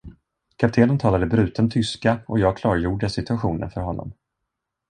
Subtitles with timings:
[0.63, 4.13] Kaptenen talade bruten tyska och jag klargjorde situationen för honom.